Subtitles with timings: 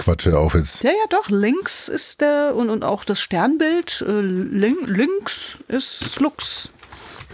[0.00, 0.82] Quatsch, hör auf jetzt.
[0.82, 1.28] Ja, ja, doch.
[1.28, 4.02] Links ist der und, und auch das Sternbild.
[4.06, 6.70] Äh, lin, links ist Lux.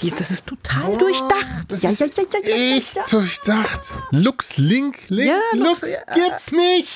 [0.02, 1.46] Die, das ist total Oh, durchdacht.
[1.68, 3.04] das ja, ist ja, ja, ja, ja, ja, Echt ja.
[3.08, 3.80] durchdacht.
[4.10, 6.14] Lux, Link, Link, Ja, Lux, Lux, ja.
[6.14, 6.88] gibt's nicht.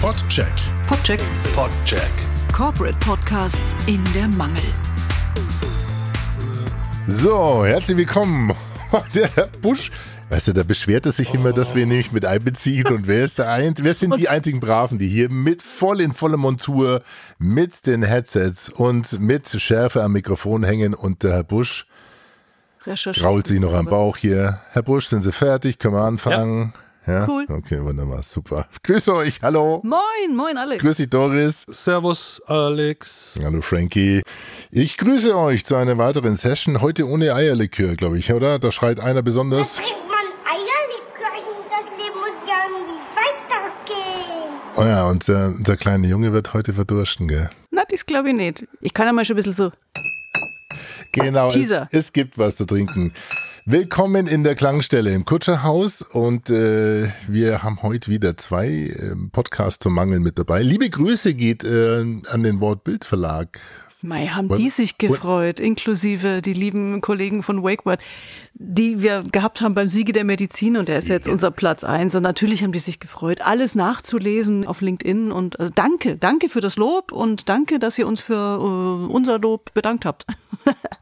[0.00, 0.52] Podcheck.
[0.88, 1.20] Podcheck.
[1.54, 2.10] Podcheck.
[2.52, 4.62] Corporate Podcasts in der Mangel.
[7.14, 8.54] So, herzlich willkommen.
[9.14, 9.92] Der Herr Busch,
[10.30, 12.86] weißt du, da beschwert er sich immer, dass wir ihn nämlich mit einbeziehen.
[12.86, 16.12] Und wer, ist der ein, wer sind die einzigen Braven, die hier mit voll in
[16.12, 17.02] voller Montur,
[17.38, 20.94] mit den Headsets und mit Schärfe am Mikrofon hängen?
[20.94, 21.86] Und der Herr Busch
[23.12, 24.60] grault sich noch am Bauch hier.
[24.70, 25.78] Herr Busch, sind Sie fertig?
[25.78, 26.72] Können wir anfangen?
[26.74, 26.80] Ja.
[27.06, 27.46] Cool.
[27.48, 28.68] Okay, wunderbar, super.
[28.84, 29.80] Grüße euch, hallo.
[29.82, 30.78] Moin, moin alle.
[30.78, 31.66] Grüß dich, Doris.
[31.68, 33.40] Servus, Alex.
[33.42, 34.22] Hallo Frankie.
[34.70, 36.80] Ich grüße euch zu einer weiteren Session.
[36.80, 38.58] Heute ohne Eierlikör, glaube ich, oder?
[38.60, 39.76] Da schreit einer besonders.
[39.76, 44.60] Da trinkt man Eierlikörchen, das Leben muss ja irgendwie weitergehen.
[44.76, 47.50] Oh ja, und äh, unser kleiner Junge wird heute verdursten, gell?
[47.72, 48.66] Na, das glaube ich nicht.
[48.80, 49.72] Ich kann ja mal schon ein bisschen so.
[51.12, 51.88] Genau, es, Teaser.
[51.92, 53.12] es gibt was zu trinken.
[53.64, 59.78] Willkommen in der Klangstelle im Kutscherhaus und äh, wir haben heute wieder zwei äh, Podcasts
[59.78, 60.62] zum Mangel mit dabei.
[60.62, 63.60] Liebe Grüße geht äh, an den Wortbild Verlag.
[64.04, 68.00] Mei, haben Und- die sich gefreut, inklusive die lieben Kollegen von WakeWord,
[68.54, 72.16] die wir gehabt haben beim Siege der Medizin und der ist jetzt unser Platz eins.
[72.16, 75.30] Und natürlich haben die sich gefreut, alles nachzulesen auf LinkedIn.
[75.30, 79.38] Und also danke, danke für das Lob und danke, dass ihr uns für äh, unser
[79.38, 80.26] Lob bedankt habt.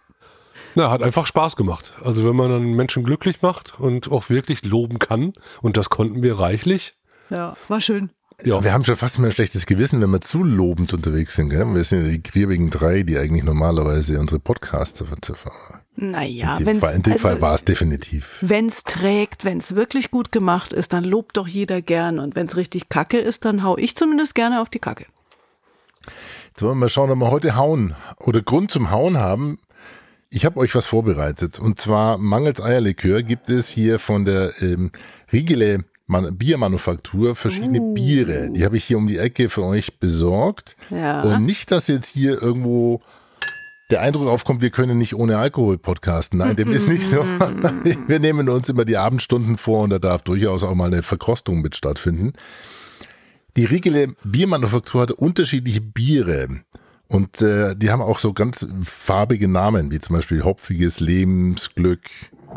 [0.74, 1.92] Na, hat einfach Spaß gemacht.
[2.04, 5.32] Also wenn man einen Menschen glücklich macht und auch wirklich loben kann,
[5.62, 6.94] und das konnten wir reichlich.
[7.28, 8.10] Ja, war schön.
[8.44, 11.50] Ja, Wir haben schon fast immer ein schlechtes Gewissen, wenn wir zu lobend unterwegs sind.
[11.50, 11.66] Gell?
[11.74, 15.04] Wir sind ja die griebigen drei, die eigentlich normalerweise unsere Podcasts
[15.96, 18.38] Naja, In dem wenn's, Fall, in dem also, Fall war es definitiv.
[18.41, 22.19] wenn's trägt, wenn's wirklich gut gemacht ist, dann lobt doch jeder gern.
[22.19, 25.04] Und wenn's richtig kacke ist, dann hau ich zumindest gerne auf die Kacke.
[26.48, 29.59] Jetzt wollen wir mal schauen, ob wir heute Hauen oder Grund zum Hauen haben.
[30.32, 31.58] Ich habe euch was vorbereitet.
[31.58, 34.92] Und zwar mangels Eierlikör gibt es hier von der ähm,
[35.32, 37.94] Riegele Man Biermanufaktur verschiedene Uh.
[37.94, 38.50] Biere.
[38.50, 40.76] Die habe ich hier um die Ecke für euch besorgt.
[40.91, 41.22] Ja.
[41.22, 43.00] Und nicht, dass jetzt hier irgendwo
[43.91, 46.38] der Eindruck aufkommt, wir können nicht ohne Alkohol podcasten.
[46.38, 47.24] Nein, dem ist nicht so.
[48.06, 51.60] Wir nehmen uns immer die Abendstunden vor und da darf durchaus auch mal eine Verkostung
[51.60, 52.34] mit stattfinden.
[53.56, 56.60] Die Riegele Biermanufaktur hat unterschiedliche Biere.
[57.10, 62.03] Und äh, die haben auch so ganz farbige Namen, wie zum Beispiel hopfiges Lebensglück.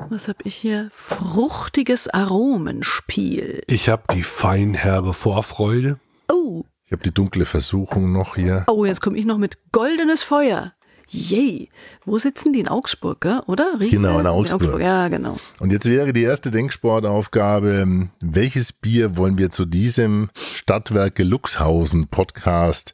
[0.10, 0.92] Was habe ich hier?
[0.96, 3.64] Fruchtiges Aromenspiel.
[3.68, 6.00] ich habe die feinherbe Vorfreude.
[6.32, 8.64] Oh, Ich habe die dunkle Versuchung noch hier.
[8.68, 10.74] oh, jetzt komme ich noch mit goldenes Feuer.
[11.10, 11.70] Yay.
[12.06, 12.60] Wo sitzen die?
[12.60, 13.42] In Augsburg, gell?
[13.48, 13.74] oder?
[13.80, 14.00] Riegel?
[14.02, 14.80] Genau, in Augsburg.
[14.80, 15.38] Ja, genau.
[15.60, 22.94] Und jetzt wäre die erste Denksportaufgabe, welches Bier wollen wir zu diesem Stadtwerke Luxhausen Podcast,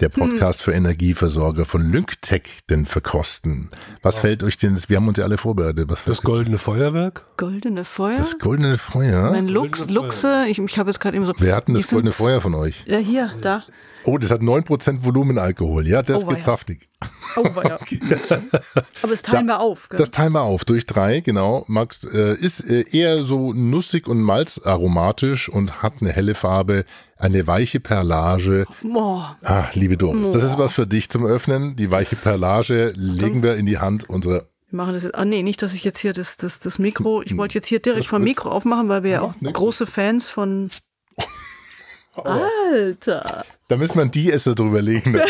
[0.00, 3.70] der Podcast für Energieversorger von Lynktech, denn verkosten?
[4.02, 7.26] Was fällt euch denn, wir haben uns ja alle vorbereitet, was Das goldene Feuerwerk.
[7.36, 8.16] Goldene Feuer.
[8.16, 9.30] das goldene Feuer?
[9.30, 10.04] mein Lux, Goldene Feuer.
[10.04, 10.44] Luxe.
[10.48, 11.34] Ich, ich habe jetzt gerade eben so.
[11.38, 12.84] Wer hat denn die das goldene Feuer von euch?
[12.86, 13.64] Ja, hier, da.
[14.04, 15.86] Oh, das hat 9% Volumenalkohol.
[15.86, 16.88] Ja, das Oh, wird saftig.
[17.36, 17.78] Oh, ja.
[19.02, 19.98] Aber es teilen wir auf, gell?
[19.98, 21.64] Das teilen wir auf durch drei, genau.
[21.68, 26.84] Max äh, ist äh, eher so nussig und malzaromatisch und hat eine helle Farbe,
[27.16, 28.66] eine weiche Perlage.
[28.82, 29.36] Boah.
[29.42, 31.76] Ah, liebe Doris, das ist was für dich zum Öffnen.
[31.76, 34.46] Die weiche Perlage legen wir in die Hand unserer.
[34.70, 35.14] Wir machen das jetzt.
[35.14, 37.22] Ah, nee, nicht, dass ich jetzt hier das, das, das Mikro.
[37.22, 39.58] Ich wollte jetzt hier direkt Das vom Mikro aufmachen, weil wir ja auch Macht nix.
[39.58, 40.68] große Fans von.
[42.26, 43.44] Alter.
[43.68, 45.12] Da müssen wir ein Die-Esser drüber legen.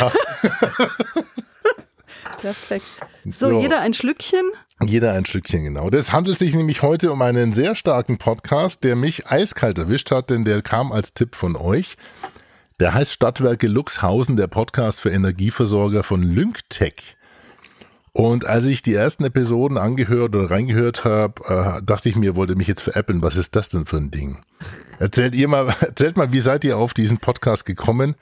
[2.40, 2.86] Perfekt.
[3.26, 3.60] So, So.
[3.60, 4.50] jeder ein Schlückchen.
[4.84, 5.90] Jeder ein Stückchen, genau.
[5.90, 10.30] Das handelt sich nämlich heute um einen sehr starken Podcast, der mich eiskalt erwischt hat,
[10.30, 11.96] denn der kam als Tipp von euch.
[12.78, 17.18] Der heißt Stadtwerke Luxhausen, der Podcast für Energieversorger von Lynktech.
[18.12, 21.42] Und als ich die ersten Episoden angehört oder reingehört habe,
[21.78, 23.20] äh, dachte ich mir, wollte mich jetzt veräppeln.
[23.22, 24.38] Was ist das denn für ein Ding?
[25.00, 28.14] Erzählt ihr mal, erzählt mal, wie seid ihr auf diesen Podcast gekommen?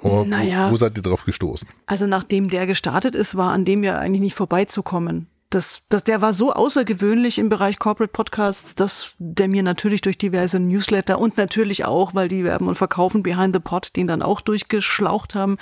[0.00, 0.68] Und Naja.
[0.68, 1.68] wo, wo seid ihr drauf gestoßen?
[1.86, 5.26] Also nachdem der gestartet ist, war an dem ja eigentlich nicht vorbeizukommen.
[5.50, 10.16] Das, das, der war so außergewöhnlich im Bereich Corporate Podcasts, dass der mir natürlich durch
[10.16, 14.22] diverse Newsletter und natürlich auch, weil die werben und verkaufen Behind the Pod, den dann
[14.22, 15.58] auch durchgeschlaucht haben,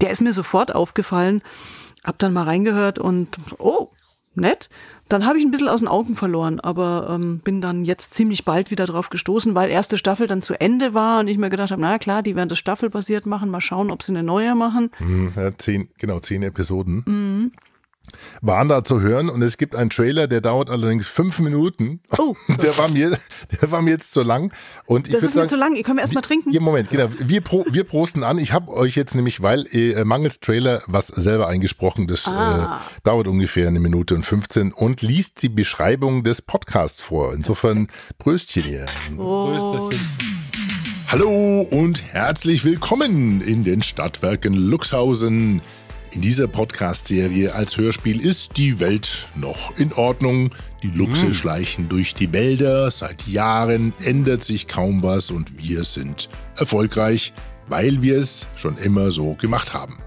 [0.00, 1.42] der ist mir sofort aufgefallen.
[2.02, 3.90] Hab dann mal reingehört und oh,
[4.36, 4.68] nett.
[5.08, 8.44] Dann habe ich ein bisschen aus den Augen verloren, aber ähm, bin dann jetzt ziemlich
[8.44, 11.70] bald wieder drauf gestoßen, weil erste Staffel dann zu Ende war und ich mir gedacht
[11.70, 14.90] habe, na klar, die werden das staffelbasiert machen, mal schauen, ob sie eine neue machen.
[14.96, 17.52] Hm, ja, zehn, genau, zehn Episoden.
[18.42, 22.00] Waren da zu hören und es gibt einen Trailer, der dauert allerdings fünf Minuten.
[22.18, 22.34] Oh.
[22.62, 23.16] Der war mir,
[23.60, 24.52] der war mir jetzt zu lang.
[24.86, 25.74] Und ich Das ist mir sagen, zu lang.
[25.76, 26.50] Ihr könnt erst mal trinken.
[26.52, 27.08] Ja, Moment, genau.
[27.18, 28.38] Wir, pro, wir prosten an.
[28.38, 32.80] Ich habe euch jetzt nämlich, weil äh, mangels Trailer was selber eingesprochen, das Ah.
[32.82, 37.32] äh, dauert ungefähr eine Minute und 15 und liest die Beschreibung des Podcasts vor.
[37.34, 38.86] Insofern Pröstchen hier.
[39.18, 39.90] Oh,
[41.08, 45.60] Hallo und herzlich willkommen in den Stadtwerken Luxhausen.
[46.14, 50.54] In dieser Podcast-Serie als Hörspiel ist die Welt noch in Ordnung.
[50.84, 52.88] Die Luchse schleichen durch die Wälder.
[52.92, 57.32] Seit Jahren ändert sich kaum was und wir sind erfolgreich,
[57.66, 59.98] weil wir es schon immer so gemacht haben.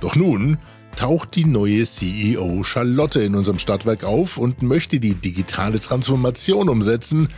[0.00, 0.56] Doch nun
[0.96, 7.28] taucht die neue CEO Charlotte in unserem Stadtwerk auf und möchte die digitale Transformation umsetzen.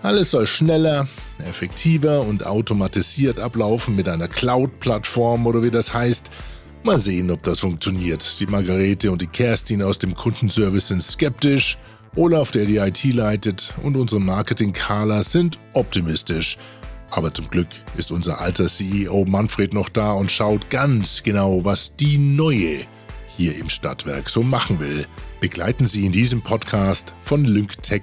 [0.00, 1.08] Alles soll schneller,
[1.44, 6.30] effektiver und automatisiert ablaufen mit einer Cloud-Plattform oder wie das heißt.
[6.84, 8.40] Mal sehen, ob das funktioniert.
[8.40, 11.78] Die Margarete und die Kerstin aus dem Kundenservice sind skeptisch.
[12.16, 16.58] Olaf, der die IT leitet, und unsere Marketing-Carla sind optimistisch.
[17.10, 21.94] Aber zum Glück ist unser alter CEO Manfred noch da und schaut ganz genau, was
[21.94, 22.80] die neue
[23.36, 25.06] hier im Stadtwerk so machen will.
[25.40, 28.02] Begleiten Sie in diesem Podcast von LyncTech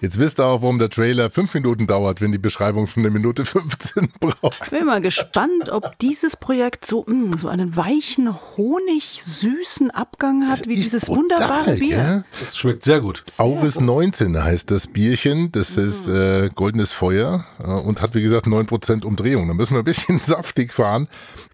[0.00, 3.10] Jetzt wisst ihr auch, warum der Trailer fünf Minuten dauert, wenn die Beschreibung schon eine
[3.10, 4.60] Minute 15 braucht.
[4.64, 10.66] Ich bin mal gespannt, ob dieses Projekt so, mh, so einen weichen, honigsüßen Abgang hat,
[10.66, 11.96] wie Ist dieses brutal, wunderbare Bier.
[11.96, 12.24] gell?
[12.44, 13.22] Das schmeckt sehr gut.
[13.38, 15.52] Auris 19 heißt das Bierchen.
[15.52, 15.86] Das Mhm.
[15.86, 19.48] ist äh, goldenes Feuer äh, und hat wie gesagt 9% Umdrehung.
[19.48, 21.08] Da müssen wir ein bisschen saftig fahren.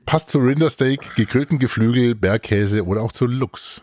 [0.06, 3.83] Passt zu Rindersteak, gegrillten Geflügel, Bergkäse oder auch zu Lux.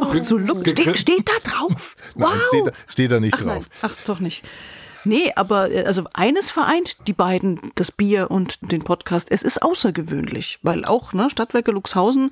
[0.00, 1.96] Oh, so Look, steht, steht da drauf.
[2.14, 2.30] Wow.
[2.30, 3.56] Nein, steht, da, steht da nicht Ach, nein.
[3.56, 3.68] drauf.
[3.82, 4.44] Ach, doch nicht.
[5.04, 9.28] Nee, aber äh, also eines vereint die beiden, das Bier und den Podcast.
[9.30, 12.30] Es ist außergewöhnlich, weil auch ne, Stadtwerke Luxhausen,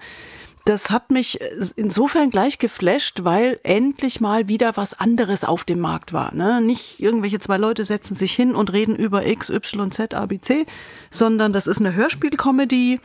[0.65, 5.81] das hat mich äh, insofern gleich geflasht, weil endlich mal wieder was anderes auf dem
[5.81, 6.35] Markt war.
[6.35, 6.61] Ne?
[6.61, 10.41] Nicht irgendwelche zwei Leute setzen sich hin und reden über X, Y, Z, A, B,
[10.41, 10.67] C,
[11.11, 13.01] sondern das ist eine Hörspiel-Comedy,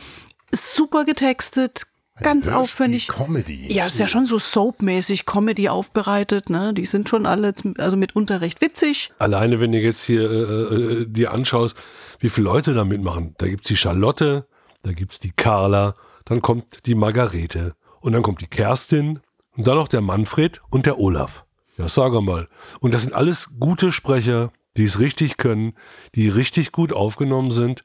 [0.52, 1.84] super getextet,
[2.20, 3.08] ganz aufwendig.
[3.08, 3.74] Comedy.
[3.74, 6.74] Ja, ist ja schon so soapmäßig Comedy aufbereitet, ne?
[6.74, 9.12] Die sind schon alle, also mitunter recht witzig.
[9.20, 11.78] Alleine, wenn du jetzt hier äh, äh, dir anschaust,
[12.20, 13.36] wie viele Leute da mitmachen.
[13.38, 14.48] Da gibt's die Charlotte,
[14.84, 19.20] da gibt's die Carla, dann kommt die Margarete und dann kommt die Kerstin
[19.56, 21.46] und dann noch der Manfred und der Olaf.
[21.78, 22.48] Ja, sag mal.
[22.80, 25.74] Und das sind alles gute Sprecher, die es richtig können,
[26.16, 27.84] die richtig gut aufgenommen sind.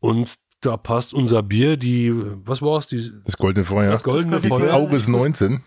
[0.00, 0.28] Und
[0.62, 2.12] da passt unser Bier, die,
[2.44, 3.90] was war's, die, Das goldene Feuer.
[3.90, 4.74] das goldene Die Feuer.
[4.74, 5.62] Auris 19.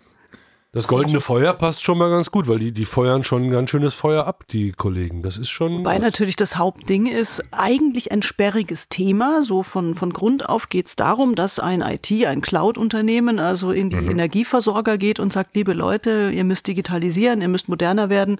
[0.75, 3.69] Das goldene Feuer passt schon mal ganz gut, weil die, die feuern schon ein ganz
[3.69, 5.24] schönes Feuer ab, die Kollegen.
[5.24, 5.80] Das ist schon.
[5.80, 6.03] Wobei was.
[6.03, 9.42] natürlich das Hauptding ist eigentlich ein sperriges Thema.
[9.42, 13.89] So von, von Grund auf geht es darum, dass ein IT, ein Cloud-Unternehmen, also in
[13.89, 18.38] die Energieversorger geht und sagt, liebe Leute, ihr müsst digitalisieren, ihr müsst moderner werden,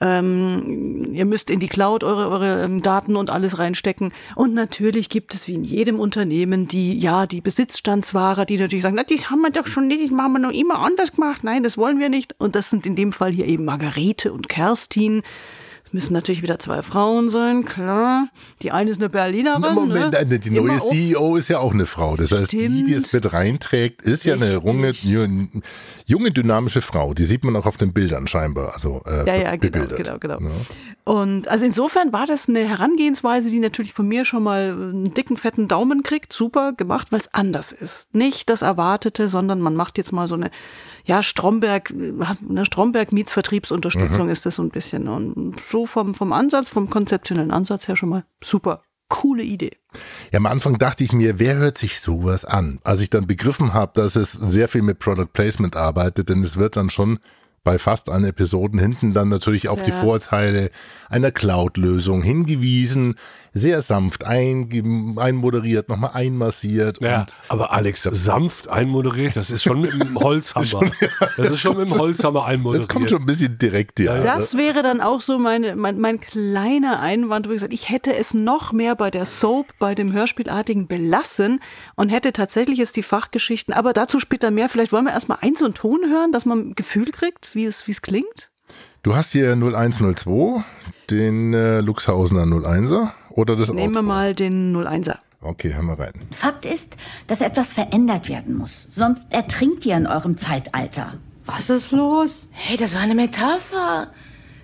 [0.00, 4.12] ähm, ihr müsst in die Cloud eure, eure ähm, Daten und alles reinstecken.
[4.34, 8.96] Und natürlich gibt es wie in jedem Unternehmen die, ja, die Besitzstandswahrer, die natürlich sagen,
[8.96, 11.44] na, das haben wir doch schon nicht, das machen wir noch immer anders gemacht.
[11.44, 12.34] Nein, das wollen wir nicht.
[12.38, 15.22] Und das sind in dem Fall hier eben Margarete und Kerstin.
[15.92, 18.28] Müssen natürlich wieder zwei Frauen sein, klar.
[18.62, 19.74] Die eine ist eine Berlinerin.
[19.74, 20.18] Moment, ne?
[20.18, 22.16] äh, die Immer neue auf- CEO ist ja auch eine Frau.
[22.16, 23.24] Das heißt, die, die es Stimmt.
[23.24, 25.02] mit reinträgt, ist ja eine Richtig.
[25.04, 25.48] junge,
[26.06, 27.12] junge, dynamische Frau.
[27.12, 28.72] Die sieht man auch auf den Bildern scheinbar.
[28.72, 29.96] Also äh, Ja, ja, genau, bebildert.
[29.98, 30.38] genau, genau.
[30.40, 31.12] Ja.
[31.12, 35.36] Und also insofern war das eine Herangehensweise, die natürlich von mir schon mal einen dicken,
[35.36, 36.32] fetten Daumen kriegt.
[36.32, 38.14] Super gemacht, weil es anders ist.
[38.14, 40.50] Nicht das Erwartete, sondern man macht jetzt mal so eine,
[41.04, 41.92] ja, Stromberg,
[42.48, 45.08] eine Stromberg Meets Vertriebsunterstützung ist das so ein bisschen.
[45.08, 48.82] Und so vom, vom Ansatz, vom konzeptionellen Ansatz her schon mal super.
[49.08, 49.72] Coole Idee.
[50.32, 52.78] Ja, am Anfang dachte ich mir, wer hört sich sowas an?
[52.84, 56.56] Als ich dann begriffen habe, dass es sehr viel mit Product Placement arbeitet, denn es
[56.56, 57.18] wird dann schon
[57.62, 60.00] bei fast allen Episoden hinten dann natürlich auf die Ja.
[60.00, 60.70] Vorteile
[61.08, 63.16] einer Cloud-Lösung hingewiesen,
[63.52, 67.00] sehr sanft einge- einmoderiert, nochmal einmassiert.
[67.00, 70.90] Ja, und aber Alex, sanft einmoderiert, das ist schon mit dem Holzhammer.
[71.36, 72.88] Das ist schon mit dem Holzhammer einmoderiert.
[72.88, 74.20] das kommt schon ein bisschen direkt, ja.
[74.20, 78.14] Das wäre dann auch so meine, mein, mein kleiner Einwand, wo ich gesagt, ich hätte
[78.14, 81.60] es noch mehr bei der Soap, bei dem Hörspielartigen belassen
[81.96, 84.68] und hätte tatsächlich jetzt die Fachgeschichten, aber dazu später mehr.
[84.68, 87.86] Vielleicht wollen wir erstmal eins und Ton hören, dass man ein Gefühl kriegt, wie es,
[87.86, 88.50] wie es klingt.
[89.02, 90.62] Du hast hier 0102,
[91.10, 94.02] den äh, Luxhausener 01er oder das Nehmen wir Outro?
[94.02, 95.16] mal den 01er.
[95.42, 96.12] Okay, hören wir rein.
[96.32, 96.96] Fakt ist,
[97.26, 98.86] dass etwas verändert werden muss.
[98.90, 101.14] Sonst ertrinkt ihr in eurem Zeitalter.
[101.46, 102.44] Was ist los?
[102.50, 104.08] Hey, das war eine Metapher.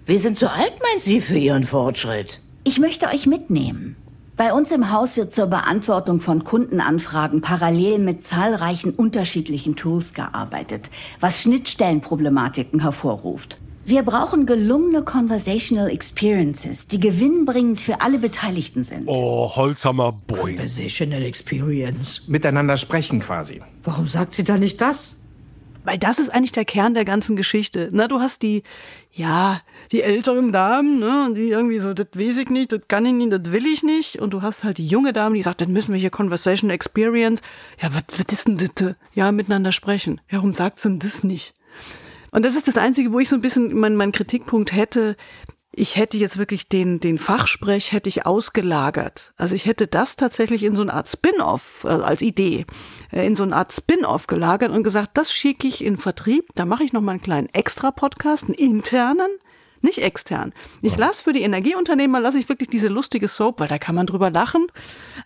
[0.04, 2.40] Wir sind zu alt, meint sie, für ihren Fortschritt.
[2.64, 3.96] Ich möchte euch mitnehmen.
[4.36, 10.90] Bei uns im Haus wird zur Beantwortung von Kundenanfragen parallel mit zahlreichen unterschiedlichen Tools gearbeitet,
[11.20, 13.56] was Schnittstellenproblematiken hervorruft.
[13.88, 19.04] Wir brauchen gelungene Conversational Experiences, die gewinnbringend für alle Beteiligten sind.
[19.06, 20.56] Oh, Holzhammer Boing.
[20.56, 22.26] Conversational Experience.
[22.26, 23.62] Miteinander sprechen quasi.
[23.84, 25.14] Warum sagt sie da nicht das?
[25.84, 27.88] Weil das ist eigentlich der Kern der ganzen Geschichte.
[27.92, 28.64] Na, du hast die,
[29.12, 29.60] ja,
[29.92, 33.30] die älteren Damen, ne, die irgendwie so, das weiß ich nicht, das kann ich nicht,
[33.30, 34.16] das will ich nicht.
[34.16, 37.40] Und du hast halt die junge Dame, die sagt, dann müssen wir hier Conversation Experience.
[37.80, 38.96] Ja, was, was ist denn das?
[39.14, 40.20] Ja, miteinander sprechen.
[40.28, 41.54] Ja, warum sagt sie denn das nicht?
[42.36, 45.16] Und das ist das Einzige, wo ich so ein bisschen meinen mein Kritikpunkt hätte.
[45.72, 49.32] Ich hätte jetzt wirklich den, den Fachsprech hätte ich ausgelagert.
[49.38, 52.66] Also ich hätte das tatsächlich in so eine Art Spin-off äh, als Idee,
[53.10, 56.44] äh, in so eine Art Spin-off gelagert und gesagt, das schicke ich in Vertrieb.
[56.54, 59.30] Da mache ich noch mal einen kleinen Extra-Podcast, einen internen,
[59.82, 60.52] nicht extern.
[60.82, 64.06] Ich lasse für die Energieunternehmer, lasse ich wirklich diese lustige Soap, weil da kann man
[64.06, 64.66] drüber lachen.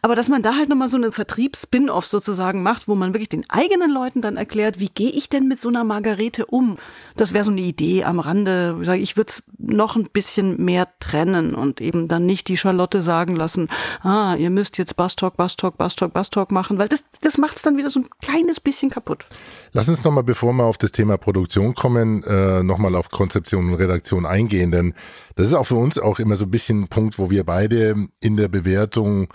[0.02, 3.48] Aber dass man da halt nochmal so eine Vertriebs-Spin-Off sozusagen macht, wo man wirklich den
[3.48, 6.78] eigenen Leuten dann erklärt, wie gehe ich denn mit so einer Margarete um?
[7.16, 8.78] Das wäre so eine Idee am Rande.
[8.98, 13.36] Ich würde es noch ein bisschen mehr trennen und eben dann nicht die Charlotte sagen
[13.36, 13.68] lassen,
[14.02, 17.76] ah, ihr müsst jetzt Bass-Talk, Bass-Talk, Bass-Talk, Bass-Talk machen, weil das, das macht es dann
[17.76, 19.26] wieder so ein kleines bisschen kaputt.
[19.72, 23.74] Lass uns nochmal, bevor wir auf das Thema Produktion kommen, äh, nochmal auf Konzeption und
[23.74, 24.94] Redaktion eingehen, denn
[25.34, 28.08] das ist auch für uns auch immer so ein bisschen ein Punkt, wo wir beide
[28.20, 29.28] in der Bewertung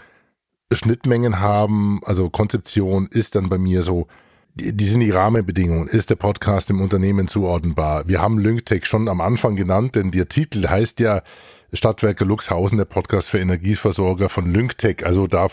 [0.71, 2.01] Schnittmengen haben.
[2.03, 4.07] Also Konzeption ist dann bei mir so,
[4.55, 5.88] die, die sind die Rahmenbedingungen.
[5.88, 8.07] Ist der Podcast im Unternehmen zuordnenbar?
[8.07, 11.21] Wir haben LyncTech schon am Anfang genannt, denn der Titel heißt ja
[11.74, 15.05] Stadtwerke Luxhausen, der Podcast für Energieversorger von LyncTech.
[15.05, 15.47] Also da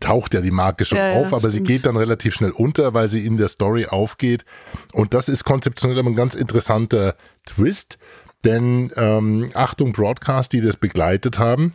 [0.00, 1.68] taucht ja die Marke schon Ja, ja, auf, aber sie stimmt.
[1.68, 4.44] geht dann relativ schnell unter, weil sie in der Story aufgeht.
[4.92, 7.14] Und das ist konzeptionell aber ein ganz interessanter
[7.46, 7.98] Twist,
[8.44, 11.74] denn ähm, Achtung Broadcast, die das begleitet haben,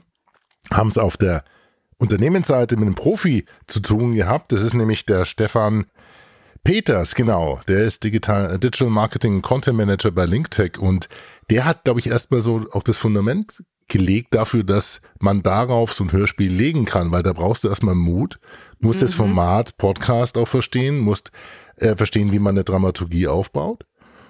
[0.72, 1.44] haben es auf der
[1.98, 4.52] Unternehmensseite mit einem Profi zu tun gehabt.
[4.52, 5.86] Das ist nämlich der Stefan
[6.64, 7.60] Peters, genau.
[7.68, 11.10] Der ist Digital, Digital Marketing Content Manager bei LinkTech und
[11.50, 16.06] der hat, glaube ich, erstmal so auch das Fundament gelegt dafür, dass man darauf so
[16.06, 18.40] ein Hörspiel legen kann, weil da brauchst du erstmal Mut,
[18.80, 21.32] musst das Format Podcast auch verstehen, musst
[21.76, 23.86] äh, verstehen, wie man eine Dramaturgie aufbaut.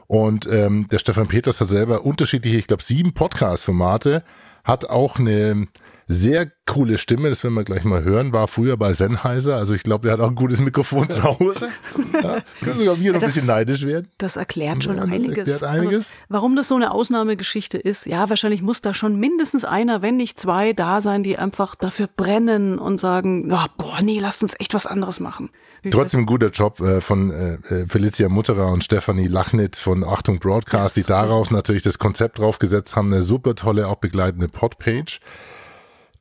[0.07, 4.23] Und ähm, der Stefan Peters hat selber unterschiedliche, ich glaube, sieben Podcast-Formate,
[4.63, 5.67] hat auch eine
[6.07, 9.83] sehr coole Stimme, das werden wir gleich mal hören, war früher bei Sennheiser, also ich
[9.83, 11.69] glaube, der hat auch ein gutes Mikrofon zu Hause.
[12.13, 14.07] Ja, können sogar wir noch ein bisschen neidisch werden.
[14.17, 15.37] Das erklärt schon Ja, das einiges.
[15.37, 15.95] erklärt einiges.
[16.09, 20.15] Also, warum das so eine Ausnahmegeschichte ist, ja, wahrscheinlich muss da schon mindestens einer, wenn
[20.15, 24.53] nicht zwei, da sein, die einfach dafür brennen und sagen, ja, boah, nee, lasst uns
[24.59, 25.49] echt was anderes machen.
[25.91, 30.39] Trotzdem ein guter Job äh, von äh, äh, Felicia Mutterer und Stefanie Lachnit von Achtung
[30.39, 33.11] Broadcast, die daraus natürlich das Konzept draufgesetzt haben.
[33.11, 35.19] Eine super tolle, auch begleitende Podpage.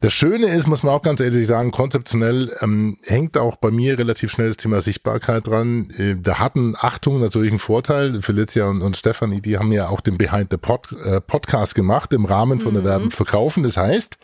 [0.03, 3.97] Das Schöne ist, muss man auch ganz ehrlich sagen, konzeptionell ähm, hängt auch bei mir
[3.97, 5.91] relativ schnell das Thema Sichtbarkeit dran.
[5.97, 8.21] Äh, da hatten Achtung natürlich einen Vorteil.
[8.21, 12.13] Felicia und, und Stefanie, die haben ja auch den Behind the Pod, äh, Podcast gemacht
[12.15, 13.63] im Rahmen von der Werben verkaufen.
[13.63, 14.19] Das heißt,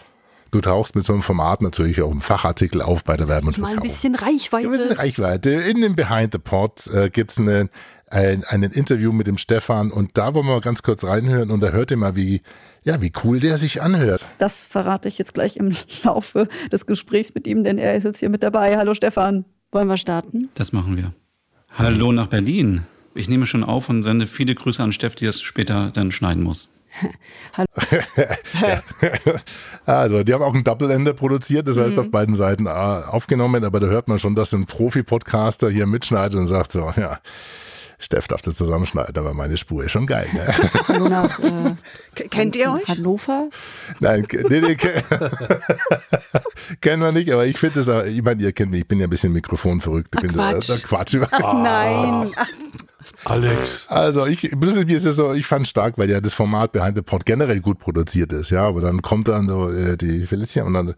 [0.50, 3.58] du tauchst mit so einem Format natürlich auch im Fachartikel auf bei der Werben und
[3.58, 4.72] Mal ein bisschen Reichweite.
[4.72, 5.50] Wir sind Reichweite.
[5.50, 7.70] In dem Behind the Pod äh, gibt es eine,
[8.08, 11.60] ein, ein Interview mit dem Stefan und da wollen wir mal ganz kurz reinhören und
[11.60, 12.42] da hört ihr mal, wie,
[12.82, 14.26] ja, wie cool der sich anhört.
[14.38, 18.18] Das verrate ich jetzt gleich im Laufe des Gesprächs mit ihm, denn er ist jetzt
[18.18, 18.76] hier mit dabei.
[18.76, 19.44] Hallo Stefan.
[19.70, 20.48] Wollen wir starten?
[20.54, 21.12] Das machen wir.
[21.72, 22.82] Hallo nach Berlin.
[23.14, 26.42] Ich nehme schon auf und sende viele Grüße an Steff, die das später dann schneiden
[26.42, 26.72] muss.
[29.86, 33.80] Also, die haben auch einen Double-Ender produziert, das heißt auf beiden Seiten äh, aufgenommen, aber
[33.80, 37.20] da hört man schon, dass ein Profi-Podcaster hier mitschneidet und sagt so, ja,
[38.00, 40.28] Steff darf das zusammenschneiden, aber meine Spur ist schon geil.
[40.32, 40.46] Ne?
[40.88, 41.74] Hallo nach äh,
[42.30, 42.86] Kennt ihr euch?
[42.86, 43.48] Hannover.
[43.98, 45.02] Nein, nee, nee, ke-
[46.80, 49.00] kennen wir nicht, aber ich finde es, auch- ich meine, ihr kennt mich, ich bin
[49.00, 50.14] ja ein bisschen mikrofonverrückt.
[50.14, 50.68] Ich bin da, Quatsch.
[50.68, 51.14] da Quatsch.
[51.14, 52.30] Nein.
[52.36, 52.48] Ach,
[53.24, 53.86] Alex.
[53.88, 57.02] Also ich, mir ist es so, ich fand stark, weil ja das Format Behind the
[57.02, 60.74] Pod generell gut produziert ist, ja, aber dann kommt dann so äh, die Felicia und
[60.74, 60.94] dann,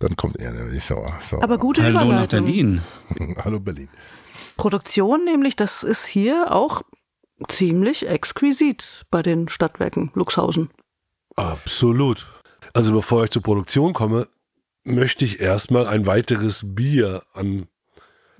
[0.00, 0.52] dann kommt er.
[0.72, 2.44] Ich so, so, aber gute Hallo nach Überleitung.
[2.44, 2.80] Berlin.
[3.44, 3.88] Hallo Berlin.
[4.62, 6.82] Produktion nämlich, das ist hier auch
[7.48, 10.70] ziemlich exquisit bei den Stadtwerken Luxhausen.
[11.34, 12.28] Absolut.
[12.72, 14.28] Also bevor ich zur Produktion komme,
[14.84, 17.66] möchte ich erstmal ein weiteres Bier an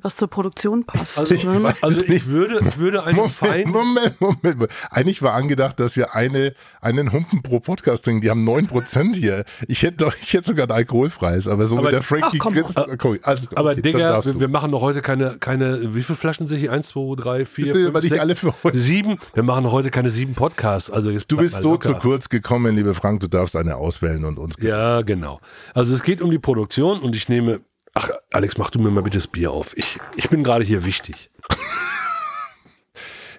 [0.02, 1.18] was zur Produktion passt.
[1.18, 1.73] Also, Ich ne?
[1.80, 3.68] also ich würde, ich würde einen Moment, Fein.
[3.68, 4.73] Moment, Moment, Moment.
[4.90, 8.21] Eigentlich war angedacht, dass wir eine, einen Humpen pro Podcast trinken.
[8.21, 9.44] Die haben 9% hier.
[9.68, 12.38] Ich hätte doch, ich hätte sogar ein alkoholfreies, aber so Aber- mit der Frankie Ach,
[12.38, 12.54] komm.
[12.54, 16.02] Chris, okay, also, Aber okay, dann Digga, wir, wir machen noch heute keine, keine, wie
[16.02, 16.73] viele Flaschen sind hier?
[16.73, 18.78] Eins, zwei, drei, vier, Das sind fünf, aber nicht sechs, alle für heute.
[18.78, 19.18] sieben.
[19.35, 20.90] Wir machen heute keine sieben Podcasts.
[20.90, 21.88] Also jetzt Du bist so locker.
[21.90, 24.54] zu kurz gekommen, liebe Frank, du darfst eine auswählen und uns.
[24.61, 25.40] Ja, genau.
[25.75, 27.61] Also es geht um die Produktion und ich nehme,
[27.95, 29.77] ach Alex, mach du mir mal bitte das Bier auf.
[29.77, 31.31] Ich, ich bin gerade hier wichtig.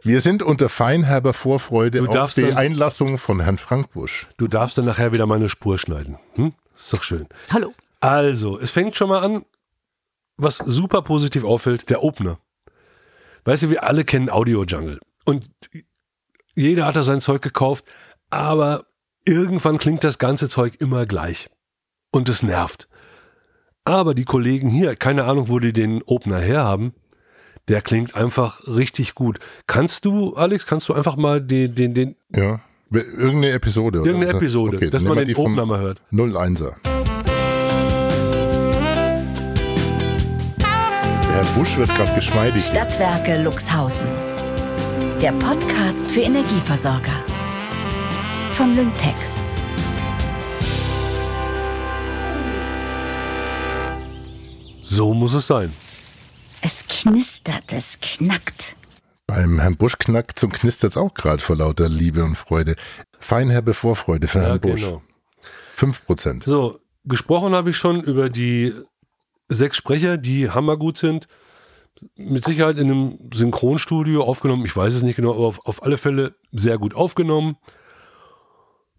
[0.06, 4.28] Wir sind unter feinherber Vorfreude Du auf die dann- Einlassung von Herrn Frank Busch.
[4.38, 6.18] Du darfst dann nachher wieder meine Spur schneiden.
[6.36, 6.54] Hm?
[6.76, 7.28] Ist doch schön.
[7.52, 7.74] Hallo.
[8.02, 9.46] Also, es fängt schon mal an,
[10.36, 12.38] was super positiv auffällt, der Opener.
[13.46, 15.00] Weißt du, wir alle kennen Audio Jungle.
[15.24, 15.50] Und
[16.56, 17.86] jeder hat da sein Zeug gekauft,
[18.30, 18.86] aber
[19.26, 21.50] irgendwann klingt das ganze Zeug immer gleich.
[22.12, 22.90] Und es nervt.
[23.86, 26.94] Aber die Kollegen hier, keine Ahnung, wo die den Opener herhaben,
[27.68, 29.40] der klingt einfach richtig gut.
[29.68, 32.62] Kannst du, Alex, kannst du einfach mal den, den, den Ja.
[32.92, 34.02] Irgendeine Episode.
[34.02, 34.38] oder irgendeine?
[34.38, 36.02] Episode, Okay, dass man den Opener mal hört?
[36.12, 36.74] 01er.
[40.60, 42.66] Der Herr Busch wird gerade geschmeidig.
[42.66, 44.08] Stadtwerke Luxhausen.
[45.22, 47.16] Der Podcast für Energieversorger.
[48.52, 49.16] Von Lyngtech.
[54.96, 55.74] So muss es sein.
[56.62, 58.76] Es knistert, es knackt.
[59.26, 62.76] Beim Herrn Busch knackt zum Knistert's auch gerade vor lauter Liebe und Freude.
[63.18, 64.82] Feinherbe Vorfreude für Herrn Busch.
[64.82, 65.02] genau.
[65.80, 66.46] 5%.
[66.46, 68.72] So, gesprochen habe ich schon über die
[69.50, 71.28] sechs Sprecher, die hammergut sind.
[72.16, 74.64] Mit Sicherheit in einem Synchronstudio aufgenommen.
[74.66, 77.58] Ich weiß es nicht genau, aber auf, auf alle Fälle sehr gut aufgenommen.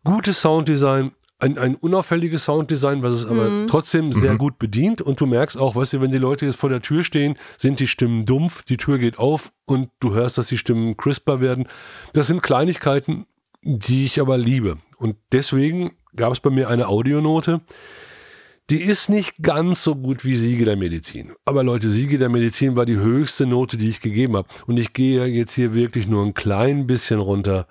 [0.03, 5.03] Gutes Sounddesign, ein, ein unauffälliges Sounddesign, was es aber trotzdem sehr gut bedient.
[5.03, 7.81] Und du merkst auch, weißt du, wenn die Leute jetzt vor der Tür stehen, sind
[7.81, 11.67] die Stimmen dumpf, die Tür geht auf und du hörst, dass die Stimmen crisper werden.
[12.13, 13.27] Das sind Kleinigkeiten,
[13.63, 14.79] die ich aber liebe.
[14.97, 17.61] Und deswegen gab es bei mir eine Audionote.
[18.71, 21.33] Die ist nicht ganz so gut wie Siege der Medizin.
[21.45, 24.49] Aber Leute, Siege der Medizin war die höchste Note, die ich gegeben habe.
[24.67, 27.67] Und ich gehe jetzt hier wirklich nur ein klein bisschen runter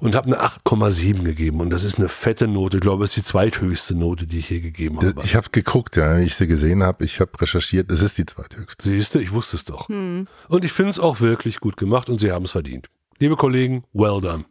[0.00, 1.60] und habe eine 8,7 gegeben.
[1.60, 2.78] Und das ist eine fette Note.
[2.78, 5.14] Ich glaube, es ist die zweithöchste Note, die ich hier gegeben habe.
[5.24, 7.04] Ich habe geguckt, ja, wie ich sie gesehen habe.
[7.04, 8.88] Ich habe recherchiert, es ist die zweithöchste.
[8.88, 9.88] Siehst du, ich wusste es doch.
[9.88, 12.88] Und ich finde es auch wirklich gut gemacht und sie haben es verdient.
[13.18, 14.44] Liebe Kollegen, well done.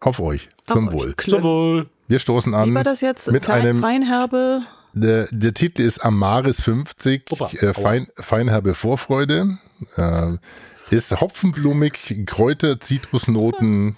[0.00, 0.48] Auf euch.
[0.66, 1.00] Zum Auf euch.
[1.00, 1.14] Wohl.
[1.14, 1.40] Klar.
[1.40, 1.90] Zum Wohl.
[2.08, 3.30] Wir stoßen an Wie war das jetzt?
[3.30, 4.62] mit Fein, einem Feinherbe.
[4.92, 9.58] Der, der Titel ist Amaris 50, Opa, äh, Fein, Feinherbe Vorfreude.
[9.96, 10.38] Äh,
[10.90, 13.96] ist hopfenblumig, Kräuter, Zitrusnoten,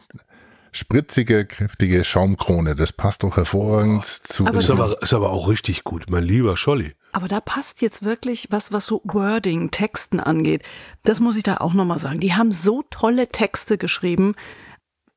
[0.72, 2.74] spritzige, kräftige Schaumkrone.
[2.74, 4.46] Das passt doch hervorragend zu.
[4.46, 6.94] Aber Ist aber, ist aber auch richtig gut, mein lieber Scholli.
[7.12, 10.62] Aber da passt jetzt wirklich was, was so Wording, Texten angeht.
[11.04, 12.20] Das muss ich da auch nochmal sagen.
[12.20, 14.34] Die haben so tolle Texte geschrieben,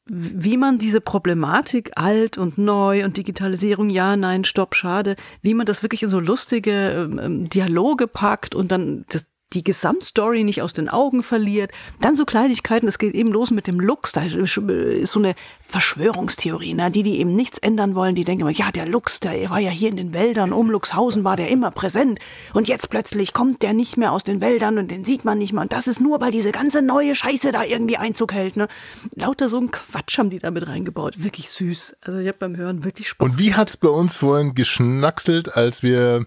[0.07, 5.65] wie man diese Problematik alt und neu und Digitalisierung, ja, nein, stopp, schade, wie man
[5.65, 10.61] das wirklich in so lustige ähm, ähm, Dialoge packt und dann das, die Gesamtstory nicht
[10.61, 11.71] aus den Augen verliert.
[12.01, 16.73] Dann so Kleinigkeiten, es geht eben los mit dem Lux, da ist so eine Verschwörungstheorie,
[16.73, 16.91] ne?
[16.91, 19.71] die, die eben nichts ändern wollen, die denken immer, ja, der Lux, der war ja
[19.71, 22.19] hier in den Wäldern, um Luxhausen war der immer präsent
[22.53, 25.53] und jetzt plötzlich kommt der nicht mehr aus den Wäldern und den sieht man nicht
[25.53, 28.57] mehr und das ist nur, weil diese ganze neue Scheiße da irgendwie Einzug hält.
[28.57, 28.67] Ne?
[29.15, 31.97] Lauter so ein Quatsch haben die da mit reingebaut, wirklich süß.
[32.01, 33.29] Also ich habe beim Hören wirklich Spaß.
[33.29, 36.25] Und wie hat's bei uns vorhin geschnackselt, als wir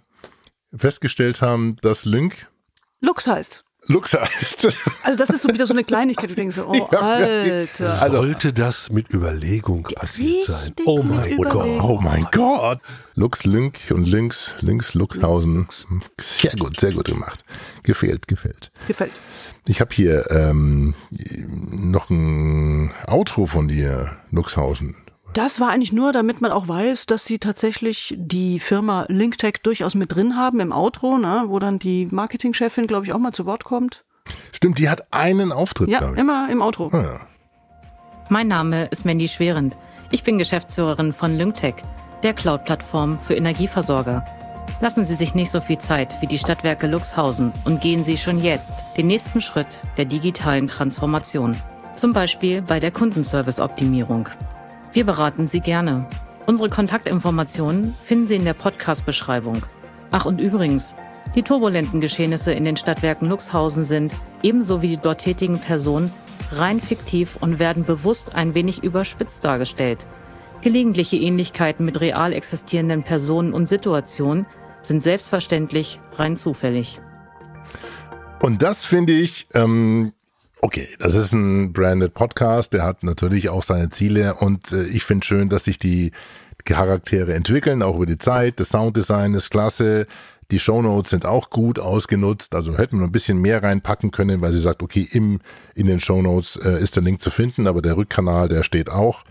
[0.75, 2.49] festgestellt haben, dass Lync
[3.01, 3.65] Lux heißt.
[3.87, 4.69] Lux heißt?
[5.03, 8.03] Also das ist so wieder so eine Kleinigkeit, du denkst so, oh, Ja, Alter.
[8.03, 10.73] Also- Sollte das mit Überlegung passiert sein?
[10.85, 11.37] Oh mein.
[11.39, 11.67] Gott.
[11.83, 12.81] Oh mein Gott.
[13.15, 15.69] Lux, Lync und Lynx, Lynx, Luxhausen.
[16.21, 17.45] Sehr gut, sehr gut gemacht.
[17.85, 18.71] Gefällt, gefällt.
[18.87, 19.13] Gefällt.
[19.67, 20.95] Ich habe hier ähm,
[21.71, 24.97] noch ein Outro von dir, Luxhausen.
[25.39, 29.95] Das war eigentlich nur, damit man auch weiß, dass sie tatsächlich die Firma LinkTech durchaus
[29.95, 33.47] mit drin haben im Outro, ne, wo dann die Marketingchefin, glaube ich, auch mal zu
[33.47, 34.05] Wort kommt.
[34.51, 36.91] Stimmt, die hat einen Auftritt, Ja, immer im Outro.
[36.93, 37.21] Ah, ja.
[38.29, 39.77] Mein Name ist Mandy Schwerend.
[40.11, 41.77] Ich bin Geschäftsführerin von Lyngtech,
[42.25, 44.27] der Cloud-Plattform für Energieversorger.
[44.81, 48.43] Lassen Sie sich nicht so viel Zeit wie die Stadtwerke Luxhausen und gehen Sie schon
[48.43, 51.57] jetzt den nächsten Schritt der digitalen Transformation.
[51.95, 54.31] Zum Beispiel bei der Kundenservice-Optimierung.
[54.99, 56.09] Wir beraten Sie gerne.
[56.47, 59.63] Unsere Kontaktinformationen finden Sie in der Podcast-Beschreibung.
[60.11, 60.97] Ach und übrigens,
[61.37, 66.13] die turbulenten Geschehnisse in den Stadtwerken Luxhausen sind, ebenso wie die dort tätigen Personen,
[66.51, 70.05] rein fiktiv und werden bewusst ein wenig überspitzt dargestellt.
[70.63, 74.49] Gelegentliche Ähnlichkeiten mit real existierenden Personen und Situationen
[74.83, 77.01] sind selbstverständlich rein zufällig.
[78.41, 80.13] Und das finde ich, ähm,
[80.61, 85.05] okay, das ist ein branded Podcast, der hat natürlich auch seine Ziele und äh, ich
[85.05, 86.13] finde schön, dass sich die
[86.65, 88.61] Charaktere entwickeln, auch über die Zeit.
[88.61, 90.07] Das Sounddesign ist klasse.
[90.51, 94.53] Die Shownotes sind auch gut ausgenutzt, also hätten wir ein bisschen mehr reinpacken können, weil
[94.53, 95.41] sie sagt, okay, im,
[95.75, 99.25] in den Shownotes äh, ist der Link zu finden, aber der Rückkanal, der steht auch.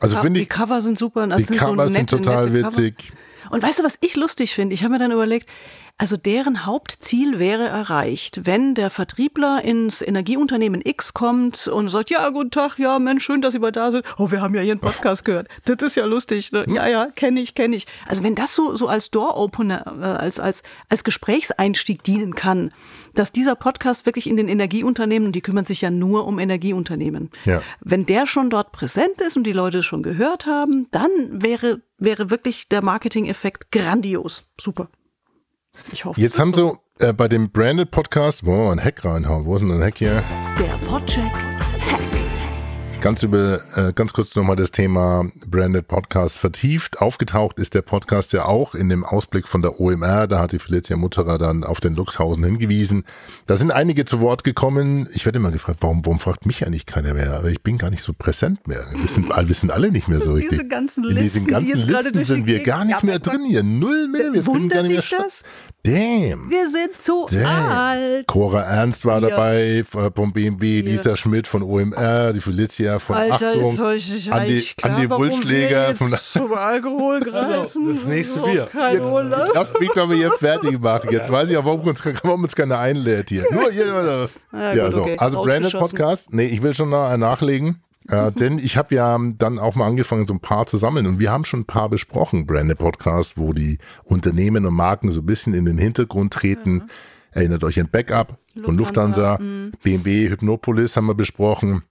[0.00, 1.22] Also finde die ich, Cover sind super.
[1.22, 3.14] und das die sind so Cover sind nette, total nette Cover.
[3.50, 4.74] Und weißt du, was ich lustig finde?
[4.74, 5.48] Ich habe mir dann überlegt,
[5.96, 12.28] also deren Hauptziel wäre erreicht, wenn der Vertriebler ins Energieunternehmen X kommt und sagt, ja,
[12.30, 14.04] guten Tag, ja, Mensch, schön, dass Sie mal da sind.
[14.18, 15.46] Oh, wir haben ja Ihren Podcast gehört.
[15.66, 16.50] Das ist ja lustig.
[16.50, 16.64] ne?
[16.68, 17.86] Ja, ja, kenne ich, kenne ich.
[18.08, 22.72] Also wenn das so, so als Door-Opener, äh, als, als, als Gesprächseinstieg dienen kann,
[23.14, 27.30] dass dieser Podcast wirklich in den Energieunternehmen, und die kümmern sich ja nur um Energieunternehmen,
[27.44, 27.62] Ja.
[27.80, 31.80] wenn der schon dort präsent ist und die Leute es schon gehört haben, dann wäre,
[32.04, 34.46] wäre wirklich der Marketing-Effekt grandios.
[34.60, 34.88] Super.
[35.92, 36.20] Ich hoffe.
[36.20, 36.78] Jetzt haben so.
[36.98, 39.44] so äh, bei dem branded Podcast, mal ein Hack reinhauen?
[39.44, 40.22] Wo ist denn ein Hack hier?
[40.58, 41.32] Der Podcheck.
[43.04, 47.02] Ganz über, äh, ganz kurz nochmal das Thema Branded Podcast vertieft.
[47.02, 50.26] Aufgetaucht ist der Podcast ja auch in dem Ausblick von der OMR.
[50.26, 53.04] Da hat die Felicia Mutterer dann auf den Luxhausen hingewiesen.
[53.44, 55.06] Da sind einige zu Wort gekommen.
[55.12, 57.34] Ich werde immer gefragt, warum, warum fragt mich eigentlich keiner mehr?
[57.34, 58.82] Aber ich bin gar nicht so präsent mehr.
[58.98, 60.70] Wir sind, wir sind alle nicht mehr so Diese richtig.
[60.70, 63.18] ganzen in diesen Listen, die ganzen jetzt gerade Listen sind die wir gar nicht mehr
[63.18, 63.62] drin hier.
[63.62, 64.32] Null mehr.
[64.32, 65.42] Wir finden gar nicht mehr statt.
[65.82, 66.48] Damn.
[66.48, 67.44] Wir sind zu Damn.
[67.44, 68.26] alt.
[68.28, 69.28] Cora Ernst war Ja.
[69.28, 74.30] dabei, äh, vom BMW, Lisa Schmidt von OMR, die Felicia von Alter, Achtung, ist Andi,
[74.30, 77.88] eigentlich klar, wir Wulschläger jetzt von zum Alkohol greifen?
[77.88, 78.68] das nächste Bier.
[79.02, 79.52] Urlaub.
[79.54, 81.10] Lass mich doch mal hier fertig machen.
[81.10, 83.44] Jetzt weiß ich auch, warum uns, warum uns keiner einlädt hier.
[83.50, 84.28] Nur hier.
[84.52, 85.02] Ja, Ja, gut, so.
[85.02, 85.16] okay.
[85.18, 85.72] Also Branded.
[85.72, 86.32] Podcast.
[86.32, 87.80] Nee, ich will schon noch nachlegen.
[88.08, 91.18] Äh, denn ich habe ja dann auch mal angefangen, so ein paar zu sammeln und
[91.20, 95.26] wir haben schon ein paar besprochen, Branded Podcast, wo die Unternehmen und Marken so ein
[95.26, 96.88] bisschen in den Hintergrund treten.
[97.30, 99.38] Erinnert euch an Backup von Lufthansa,
[99.82, 101.82] BMW, Hypnopolis haben wir besprochen.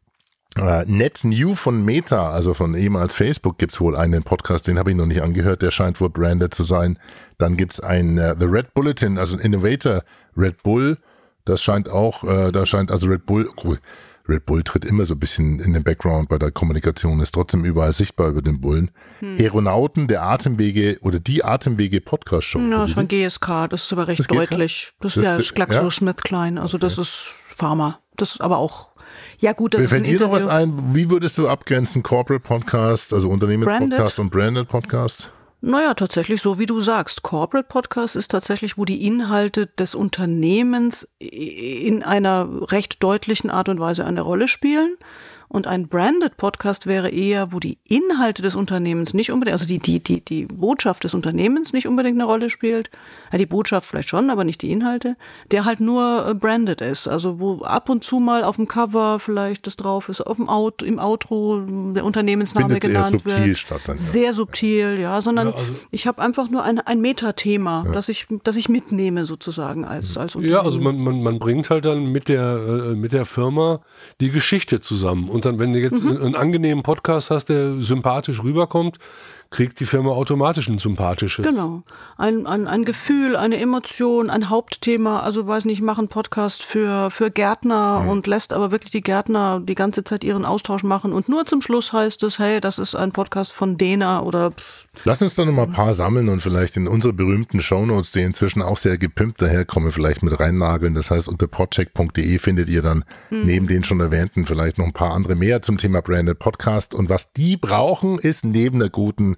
[0.57, 4.91] Äh, Net New von Meta, also von ehemals Facebook, gibt's wohl einen Podcast, den habe
[4.91, 6.99] ich noch nicht angehört, der scheint wohl branded zu sein.
[7.39, 10.03] Dann gibt's ein äh, The Red Bulletin, also ein Innovator
[10.37, 10.99] Red Bull,
[11.45, 13.79] das scheint auch, äh, da scheint also Red Bull, cool.
[14.29, 17.65] Red Bull tritt immer so ein bisschen in den Background bei der Kommunikation, ist trotzdem
[17.65, 18.91] überall sichtbar über den Bullen.
[19.19, 19.35] Hm.
[19.37, 22.59] Aeronauten, der Atemwege oder die Atemwege Podcast Show.
[22.59, 24.49] Ja, das ist von GSK, das ist aber recht Das GSK?
[24.51, 24.93] deutlich.
[25.01, 27.99] Das, Das- ja, das- das GlaxoSmithKline, also das ist Pharma.
[28.15, 28.89] Das ist aber auch,
[29.39, 30.93] ja gut, das fällt dir noch was ein?
[30.93, 35.31] Wie würdest du abgrenzen Corporate Podcast, also Unternehmenspodcast und Branded Podcast?
[35.65, 37.23] Naja, tatsächlich so wie du sagst.
[37.23, 43.79] Corporate Podcast ist tatsächlich, wo die Inhalte des Unternehmens in einer recht deutlichen Art und
[43.79, 44.97] Weise eine Rolle spielen.
[45.47, 49.79] Und ein Branded Podcast wäre eher, wo die Inhalte des Unternehmens nicht unbedingt, also die,
[49.79, 52.89] die, die, die Botschaft des Unternehmens nicht unbedingt eine Rolle spielt.
[53.31, 55.15] Ja, die Botschaft vielleicht schon, aber nicht die Inhalte.
[55.51, 57.07] Der halt nur äh, branded ist.
[57.07, 60.49] Also wo ab und zu mal auf dem Cover vielleicht das drauf ist, auf dem
[60.49, 61.61] Out, im Outro
[61.93, 63.57] der Unternehmensname Findet eher genannt subtil wird.
[63.57, 64.01] statt dann, ja.
[64.01, 68.27] Sehr subtil, ja, sondern Ja, also- ich habe einfach nur ein, ein Metathema, das ich,
[68.43, 70.53] das ich mitnehme sozusagen als, als Unternehmen.
[70.57, 72.55] Ja, also man, man, man bringt halt dann mit der,
[72.91, 73.81] äh, mit der Firma
[74.19, 75.29] die Geschichte zusammen.
[75.33, 76.21] Und dann, wenn du jetzt Mhm.
[76.21, 78.97] einen angenehmen Podcast hast, der sympathisch rüberkommt,
[79.53, 81.45] kriegt die Firma automatisch ein sympathisches.
[81.45, 81.83] Genau.
[82.17, 85.19] Ein, ein, ein Gefühl, eine Emotion, ein Hauptthema.
[85.19, 89.01] Also weiß nicht, ich mache einen Podcast für, für Gärtner und lässt aber wirklich die
[89.01, 91.13] Gärtner die ganze Zeit ihren Austausch machen.
[91.13, 94.87] Und nur zum Schluss heißt es, hey, das ist ein Podcast von Dena oder pff,
[95.05, 98.21] Lass uns doch noch mal ein paar sammeln und vielleicht in unsere berühmten Shownotes, die
[98.21, 100.93] inzwischen auch sehr gepimpt daherkommen, vielleicht mit reinnageln.
[100.93, 105.11] Das heißt, unter podcheck.de findet ihr dann neben den schon erwähnten vielleicht noch ein paar
[105.11, 106.93] andere mehr zum Thema Branded Podcast.
[106.93, 109.35] Und was die brauchen, ist neben einer guten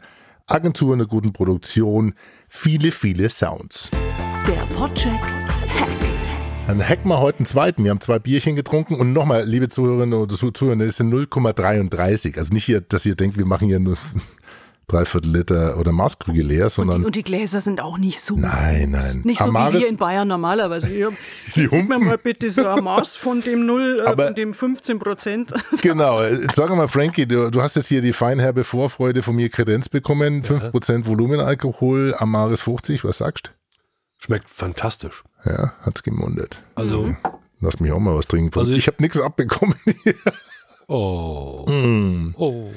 [0.48, 2.14] Agentur, einer guten Produktion,
[2.48, 3.90] viele, viele Sounds.
[4.48, 5.20] der Podcheck.
[6.68, 7.84] Dann hacken wir heute einen zweiten.
[7.84, 12.38] Wir haben zwei Bierchen getrunken und nochmal, liebe Zuhörerinnen und Zuhörer, das sind 0,33.
[12.38, 13.98] Also nicht hier, dass ihr denkt, wir machen hier nur
[14.88, 18.36] dreiviertel Liter oder Maßkrüge leer, sondern Und die Gläser sind auch nicht so.
[18.36, 19.22] Nein, nein.
[19.24, 20.88] Nicht so Amaris- wie wir in Bayern normalerweise.
[20.88, 21.10] Hier,
[21.56, 22.06] Die gib mir Humpen.
[22.06, 25.54] mal bitte so ein Maß von dem 0, äh, Aber- von dem 15 Prozent.
[25.82, 26.22] Genau.
[26.54, 30.44] Sag mal, Frankie, du, du hast jetzt hier die feinherbe Vorfreude von mir Kredenz bekommen.
[30.44, 33.54] 5% Volumenalkohol, Amaris 50, was sagst
[34.18, 35.24] Schmeckt fantastisch.
[35.44, 35.50] du?
[35.52, 36.62] Ja, hat's gemundet.
[36.76, 37.16] Also,
[37.62, 38.58] Lass mich auch mal was trinken.
[38.60, 39.76] Also ich ich- habe nichts abbekommen.
[40.88, 41.66] Oh.
[41.68, 42.34] Hm.
[42.38, 42.70] oh.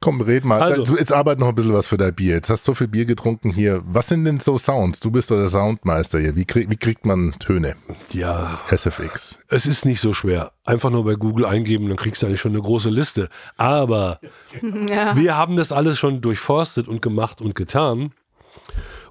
[0.00, 0.60] Komm, red mal.
[0.60, 2.34] Also, jetzt arbeit noch ein bisschen was für dein Bier.
[2.34, 3.82] Jetzt hast du so viel Bier getrunken hier.
[3.86, 5.00] Was sind denn so Sounds?
[5.00, 6.36] Du bist doch der Soundmeister hier.
[6.36, 7.76] Wie, krieg, wie kriegt man Töne?
[8.12, 9.38] Ja, SFX.
[9.48, 10.52] es ist nicht so schwer.
[10.64, 13.28] Einfach nur bei Google eingeben, dann kriegst du eigentlich schon eine große Liste.
[13.56, 14.20] Aber
[14.88, 15.16] Ja.
[15.16, 18.12] wir haben das alles schon durchforstet und gemacht und getan.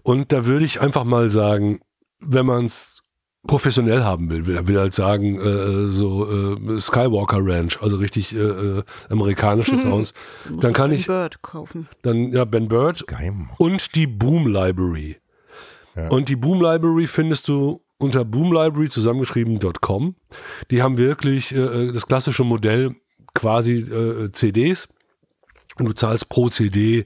[0.03, 1.79] Und da würde ich einfach mal sagen,
[2.19, 2.92] wenn man es
[3.45, 8.39] professionell haben will, will, will halt sagen, äh, so äh, Skywalker Ranch, also richtig äh,
[8.39, 10.13] äh, amerikanische Sounds,
[10.60, 11.88] dann kann Ben ich Bird kaufen.
[12.03, 13.49] dann ja Ben Bird Geheim.
[13.58, 15.17] und die Boom Library.
[15.95, 16.08] Ja.
[16.08, 20.15] Und die Boom Library findest du unter boomlibrary zusammengeschrieben.com.
[20.71, 22.95] Die haben wirklich äh, das klassische Modell
[23.34, 24.89] quasi äh, CDs
[25.77, 27.06] und du zahlst pro CD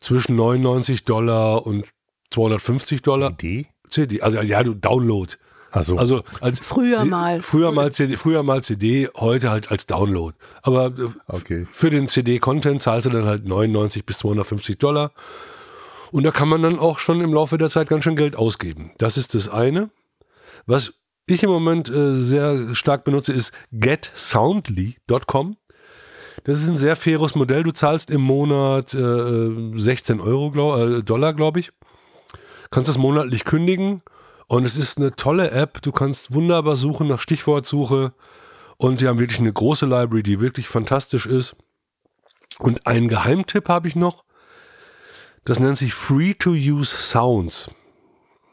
[0.00, 1.86] zwischen 99 Dollar und
[2.30, 3.30] 250 Dollar.
[3.32, 3.66] Idee?
[3.88, 5.32] CD, also ja, du Download.
[5.74, 7.42] Also, Also als Früher mal.
[7.42, 10.36] Früher mal CD, früher mal CD, heute halt als Download.
[10.62, 11.66] Aber äh, Okay.
[11.70, 15.12] für den CD-Content zahlst du dann halt 99 bis 250 Dollar.
[16.12, 18.92] Und da kann man dann auch schon im Laufe der Zeit ganz schön Geld ausgeben.
[18.98, 19.90] Das ist das eine.
[20.66, 20.92] Was
[21.26, 25.56] ich im Moment äh, sehr stark benutze, ist getsoundly.com.
[26.44, 27.62] Das ist ein sehr faires Modell.
[27.62, 31.72] Du zahlst im Monat äh, 16 Euro, glaub, äh, Dollar, glaube ich.
[32.70, 34.02] Kannst das monatlich kündigen.
[34.46, 35.82] Und es ist eine tolle App.
[35.82, 38.12] Du kannst wunderbar suchen nach Stichwortsuche.
[38.76, 41.56] Und die haben wirklich eine große Library, die wirklich fantastisch ist.
[42.58, 44.24] Und einen Geheimtipp habe ich noch.
[45.44, 47.70] Das nennt sich Free-to-Use Sounds.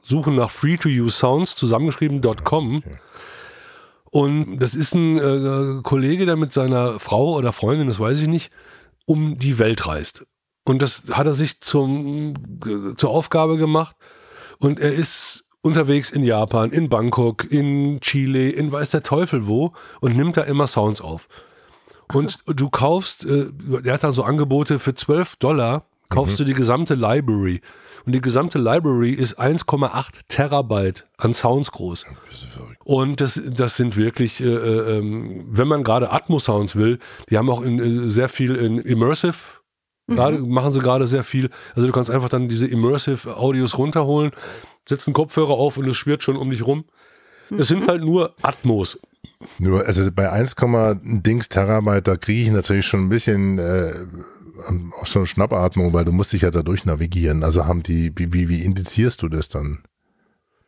[0.03, 2.83] Suchen nach Free-to-Use Sounds, zusammengeschrieben.com.
[4.11, 8.27] Und das ist ein äh, Kollege, der mit seiner Frau oder Freundin, das weiß ich
[8.27, 8.51] nicht,
[9.05, 10.25] um die Welt reist.
[10.65, 12.33] Und das hat er sich zum,
[12.65, 13.95] äh, zur Aufgabe gemacht.
[14.59, 19.73] Und er ist unterwegs in Japan, in Bangkok, in Chile, in weiß der Teufel wo
[19.99, 21.27] und nimmt da immer Sounds auf.
[22.13, 23.45] Und du kaufst, äh,
[23.83, 27.61] er hat dann so Angebote für 12 Dollar, kaufst du die gesamte Library.
[28.05, 32.05] Und die gesamte Library ist 1,8 Terabyte an Sounds groß.
[32.83, 37.49] Und das, das sind wirklich, äh, äh, ähm, wenn man gerade Atmos-Sounds will, die haben
[37.49, 39.37] auch in, äh, sehr viel in Immersive.
[40.07, 41.49] Gerade, machen sie gerade sehr viel.
[41.73, 44.31] Also du kannst einfach dann diese Immersive Audios runterholen,
[44.87, 46.85] setzt einen Kopfhörer auf und es schwirrt schon um dich rum.
[47.57, 48.99] Es sind halt nur Atmos.
[49.59, 50.55] Nur, also bei 1,
[51.01, 54.05] Dings Terabyte, da kriege ich natürlich schon ein bisschen äh,
[54.99, 57.43] auch schon Schnappatmung, weil du musst dich ja da durch navigieren.
[57.43, 59.83] Also haben die, wie, wie, wie indizierst du das dann?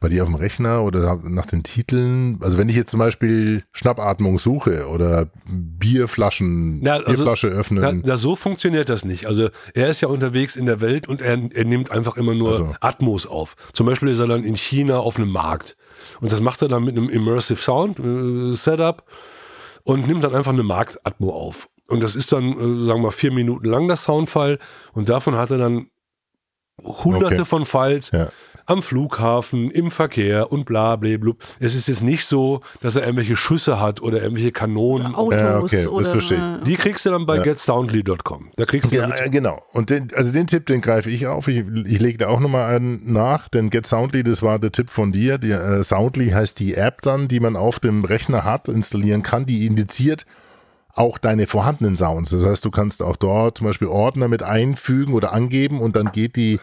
[0.04, 2.38] Bei dir auf dem Rechner oder nach den Titeln?
[2.42, 8.04] Also wenn ich jetzt zum Beispiel Schnappatmung suche oder Bierflaschen, Ja, also- Bierflasche Na, öffnen.
[8.06, 9.28] na, so funktioniert das nicht.
[9.28, 12.52] Also er ist ja unterwegs in der Welt und er, er nimmt einfach immer nur
[12.52, 12.74] Also.
[12.82, 13.56] Atmos auf.
[13.72, 15.78] Zum Beispiel ist er dann in China auf einem Markt.
[16.20, 19.06] Und das macht er dann mit einem Immersive Sound äh, Setup
[19.84, 21.70] und nimmt dann einfach eine Marktatmo auf.
[21.88, 24.60] Und das ist dann, äh, sagen wir mal, vier Minuten lang das Soundfile.
[24.92, 25.88] Und davon hat er dann
[26.82, 27.46] hunderte Okay.
[27.46, 28.28] von Files Ja.
[28.66, 31.34] Am Flughafen, im Verkehr und bla bla bla.
[31.60, 35.16] Es ist jetzt nicht so, dass er irgendwelche Schüsse hat oder irgendwelche Kanonen.
[35.16, 37.44] Autos Ja, okay, das oder verstehe äh, Die kriegst du dann bei Ja.
[37.44, 38.52] getsoundly.com.
[38.56, 39.62] Da kriegst du Ja, damit äh, genau.
[39.74, 41.48] Und den, also den Tipp, den greife ich auf.
[41.48, 44.90] Ich, ich lege da auch nochmal einen nach, denn Get Soundly, das war der Tipp
[44.90, 45.38] von dir.
[45.38, 49.46] Die, äh, Soundly heißt die App dann, die man auf dem Rechner hat, installieren kann,
[49.46, 50.26] die indiziert
[50.96, 52.30] auch deine vorhandenen Sounds.
[52.30, 56.12] Das heißt, du kannst auch dort zum Beispiel Ordner mit einfügen oder angeben und dann
[56.12, 56.60] geht die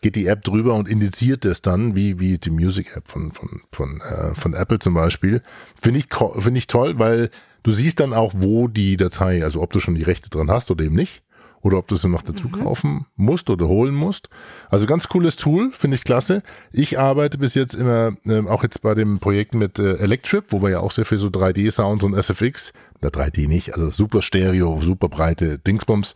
[0.00, 3.62] geht die App drüber und indiziert das dann, wie, wie die Music App von, von,
[3.72, 5.42] von, äh, von Apple zum Beispiel.
[5.80, 6.06] Finde ich,
[6.38, 7.30] finde ich toll, weil
[7.62, 10.70] du siehst dann auch, wo die Datei, also ob du schon die Rechte dran hast
[10.70, 11.22] oder eben nicht.
[11.62, 14.30] Oder ob du sie noch dazu kaufen musst oder holen musst.
[14.70, 16.42] Also ganz cooles Tool, finde ich klasse.
[16.72, 20.62] Ich arbeite bis jetzt immer, ähm, auch jetzt bei dem Projekt mit äh, Electrip, wo
[20.62, 24.80] wir ja auch sehr viel so 3D-Sounds und SFX, na 3D nicht, also super Stereo,
[24.80, 26.14] super breite Dingsbums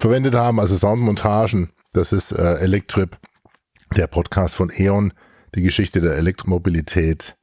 [0.00, 1.70] verwendet haben, also Soundmontagen.
[1.92, 3.18] Das ist äh, Electrip,
[3.96, 5.12] der Podcast von E.ON,
[5.56, 7.36] die Geschichte der Elektromobilität.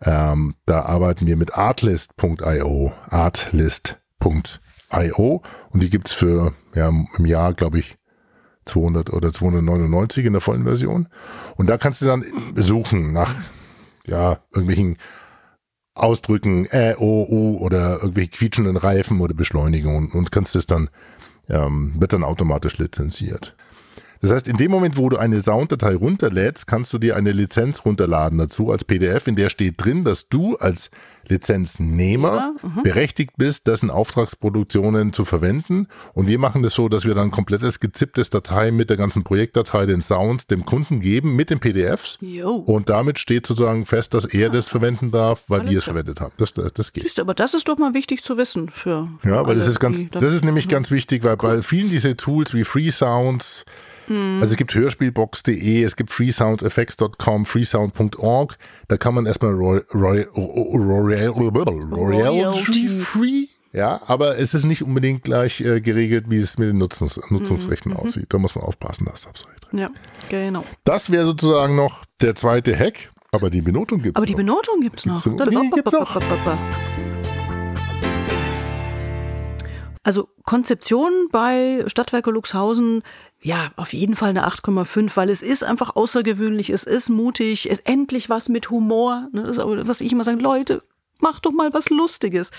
[0.00, 7.78] Ähm, da arbeiten wir mit artlist.io, artlist.io und die gibt's für ja, im Jahr, glaube
[7.78, 7.96] ich,
[8.64, 11.06] 200 oder 299 in der vollen Version.
[11.56, 12.24] Und da kannst du dann
[12.56, 13.32] suchen nach
[14.04, 14.98] ja, irgendwelchen
[15.94, 20.90] Ausdrücken, Ä, O, U oder irgendwelche quietschenden Reifen oder Beschleunigungen und kannst das dann,
[21.48, 23.54] ähm, wird dann automatisch lizenziert.
[24.22, 27.84] Das heißt, in dem Moment, wo du eine Sounddatei runterlädst, kannst du dir eine Lizenz
[27.84, 30.90] runterladen dazu als PDF, in der steht drin, dass du als
[31.28, 32.54] Lizenznehmer
[32.84, 35.88] berechtigt bist, dessen Auftragsproduktionen zu verwenden.
[36.14, 39.24] Und wir machen das so, dass wir dann ein komplettes gezipptes Datei mit der ganzen
[39.24, 42.18] Projektdatei, den Sounds, dem Kunden geben mit den PDFs.
[42.20, 42.54] Jo.
[42.54, 45.94] Und damit steht sozusagen fest, dass er das verwenden darf, weil Alles wir es klar.
[45.94, 46.32] verwendet haben.
[46.36, 47.02] Das, das, das geht.
[47.02, 49.08] Siehst du, aber das ist doch mal wichtig zu wissen für.
[49.24, 52.54] Ja, weil das ist ganz, das ist nämlich ganz wichtig, weil bei vielen diese Tools
[52.54, 53.64] wie Free Sounds,
[54.08, 58.56] also es gibt Hörspielbox.de, es gibt freesoundeffects.com, freesound.org,
[58.88, 61.36] da kann man erstmal Roy- Roy- Roy-
[61.92, 66.78] Royalty free, ja, aber es ist nicht unbedingt gleich äh, geregelt, wie es mit den
[66.78, 68.26] Nutzungs Nutzungsrechten aussieht.
[68.28, 69.68] Da muss man aufpassen, das du recht.
[69.72, 69.90] Ja,
[70.28, 70.64] genau.
[70.84, 73.10] Das wäre sozusagen noch der zweite Hack.
[73.34, 75.14] Aber die Benotung gibt es Aber die Benotung gibt's noch.
[75.24, 75.48] Gibt's noch?
[75.62, 76.20] Die gibt's noch.
[80.04, 83.02] Also Konzeption bei Stadtwerke Luxhausen,
[83.40, 87.78] ja, auf jeden Fall eine 8,5, weil es ist einfach außergewöhnlich, es ist mutig, es
[87.78, 89.28] ist endlich was mit Humor.
[89.32, 89.42] Ne?
[89.42, 90.82] Das ist aber, was ich immer sage, Leute,
[91.22, 92.50] macht doch mal was Lustiges.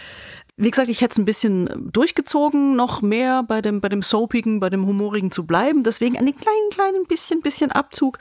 [0.55, 4.59] Wie gesagt, ich hätte es ein bisschen durchgezogen, noch mehr bei dem, bei dem Soapigen,
[4.59, 5.83] bei dem Humorigen zu bleiben.
[5.83, 8.19] Deswegen einen kleinen, kleinen bisschen, bisschen Abzug.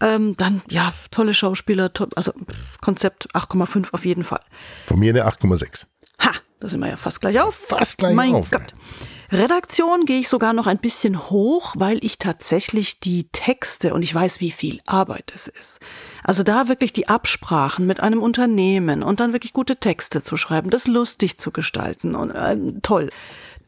[0.00, 2.32] Ähm, dann, ja, tolle Schauspieler, to also
[2.80, 4.40] Konzept 8,5 auf jeden Fall.
[4.86, 5.86] Von mir eine 8,6.
[6.64, 7.54] Da sind wir ja fast gleich auf.
[7.54, 8.50] Fast gleich mein auf.
[8.50, 8.74] Gott.
[9.30, 14.14] Redaktion gehe ich sogar noch ein bisschen hoch, weil ich tatsächlich die Texte und ich
[14.14, 15.80] weiß, wie viel Arbeit es ist.
[16.22, 20.70] Also da wirklich die Absprachen mit einem Unternehmen und dann wirklich gute Texte zu schreiben,
[20.70, 23.10] das lustig zu gestalten und ähm, toll.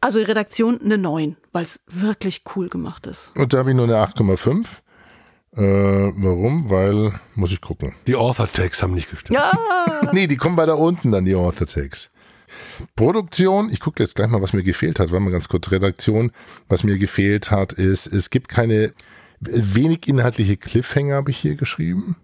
[0.01, 3.29] Also Redaktion eine 9, weil es wirklich cool gemacht ist.
[3.35, 4.65] Und da habe ich nur eine 8,5.
[5.55, 6.67] Äh, warum?
[6.71, 7.93] Weil, muss ich gucken.
[8.07, 9.37] Die Author-Tags haben nicht gestimmt.
[9.37, 9.51] Ja,
[10.13, 12.11] Nee, die kommen weiter unten dann, die Author-Tags.
[12.95, 15.11] Produktion, ich gucke jetzt gleich mal, was mir gefehlt hat.
[15.11, 15.71] Warte mal ganz kurz.
[15.71, 16.31] Redaktion,
[16.69, 18.93] was mir gefehlt hat, ist, es gibt keine
[19.39, 22.15] wenig inhaltliche Cliffhanger, habe ich hier geschrieben.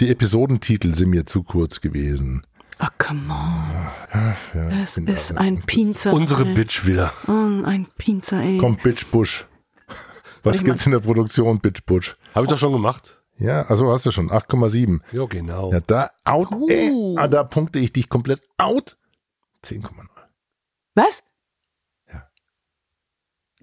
[0.00, 2.42] Die Episodentitel sind mir zu kurz gewesen.
[2.78, 4.30] Ah, come on.
[4.54, 6.12] Ja, Es ist ein Pinzer.
[6.12, 6.54] Unsere ey.
[6.54, 7.12] Bitch wieder.
[7.26, 7.32] Oh,
[7.64, 8.58] ein Pinzer, ey.
[8.58, 9.46] Komm, Bitch Bush.
[10.44, 12.16] Was Ich gibt's in der Produktion, Bitch Bush?
[12.34, 13.16] Habe ich doch schon gemacht.
[13.36, 15.00] Ja, also hast du schon, 8,7.
[15.12, 15.72] Ja, genau.
[15.72, 17.16] Ja, da out, ey, Uh.
[17.18, 18.96] ah, da punkte ich dich komplett out.
[19.64, 19.84] 10,0.
[20.94, 21.22] Was?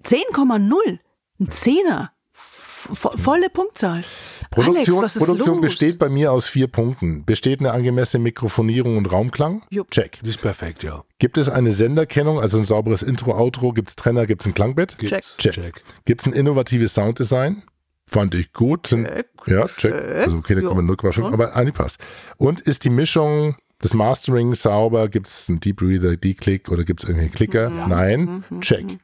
[0.02, 0.98] 10,0.
[1.40, 2.12] Ein Zehner.
[2.32, 4.04] Vo- volle Punktzahl.
[4.50, 5.62] Produktion, Alex, was ist Produktion los?
[5.62, 7.24] besteht bei mir aus vier Punkten.
[7.24, 9.62] Besteht eine angemessene Mikrofonierung und Raumklang?
[9.70, 9.90] Jupp.
[9.90, 10.20] Check.
[10.22, 11.04] Die ist perfekt, ja.
[11.18, 13.72] Gibt es eine Senderkennung, also ein sauberes Intro, Outro?
[13.72, 14.26] Gibt es Trenner?
[14.26, 14.98] Gibt es ein Klangbett?
[14.98, 15.36] Gibt's.
[15.38, 15.52] Check.
[15.54, 15.82] Check.
[16.04, 17.64] Gibt es ein innovatives Sounddesign?
[18.06, 18.86] Fand ich gut.
[18.86, 19.92] Sind, Check, ja, check.
[19.92, 21.32] Also okay, da Ja, kommen wir 0,5, schon.
[21.32, 21.98] aber eigentlich passt.
[22.36, 25.08] Und ist die Mischung des Mastering sauber?
[25.08, 27.70] Gibt es einen Deep Breather, D-Click oder gibt es irgendwelche Klicker?
[27.70, 28.44] Nein.
[28.60, 28.98] Check.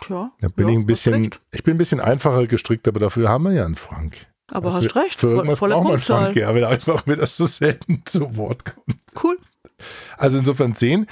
[0.00, 3.28] Tja, Da bin ja, ich ein bisschen, ich bin ein bisschen einfacher gestrickt, aber dafür
[3.28, 4.26] haben wir ja einen Frank.
[4.52, 5.14] Aber Also hast wir- recht.
[5.20, 5.98] Für voll- irgendwas volle braucht man.
[6.00, 8.96] Frank, ja, weil einfach mir das so selten zu Wort kommt.
[9.22, 9.38] Cool.
[10.18, 11.06] Also insofern 10.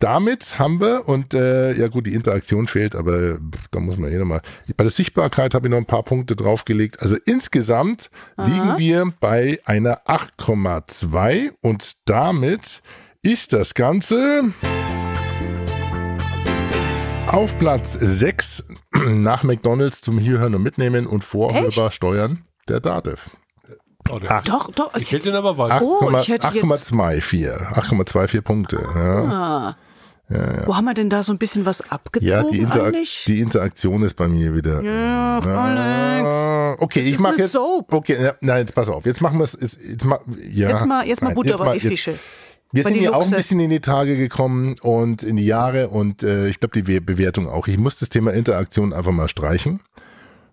[0.00, 4.10] Damit haben wir, und äh, ja gut, die Interaktion fehlt, aber pff, da muss man
[4.10, 4.40] eh nochmal.
[4.76, 7.00] Bei der Sichtbarkeit habe ich noch ein paar Punkte draufgelegt.
[7.02, 12.82] Also insgesamt liegen wir bei einer 8,2 und damit
[13.22, 14.54] ist das Ganze
[17.26, 23.30] auf Platz 6 nach McDonalds zum Hierhören und Mitnehmen und vorhörbar steuern der DATEV.
[24.08, 24.42] Oh, Ach.
[24.44, 24.94] Doch, doch.
[24.96, 25.82] ich hätte den aber weiter.
[25.84, 27.50] Oh, ich hätte jetzt- 8,24.
[27.74, 28.80] 8,24 Punkte.
[28.94, 29.76] Ja.
[30.32, 30.62] Ah.
[30.66, 33.24] Wo haben wir denn da so ein bisschen was abgezogen Ja, die, Interak eigentlich?
[33.26, 34.82] die Interaktion ist bei mir wieder.
[34.82, 36.24] Ja, Alex.
[36.28, 37.52] Ah, okay, ich ist mache jetzt.
[37.52, 37.92] Soap.
[37.92, 39.04] Okay, ja, nein, jetzt pass auf.
[39.06, 39.56] Jetzt machen wir es.
[39.60, 40.20] Jetzt, jetzt, ma,
[40.52, 42.14] ja, Jetzt mal, jetzt mal nein, Butter bei die jetzt- Fische.
[42.72, 46.22] Wir sind ja auch ein bisschen in die Tage gekommen und in die Jahre und
[46.22, 47.66] äh, ich glaube die We- Bewertung auch.
[47.66, 49.80] Ich muss das Thema Interaktion einfach mal streichen,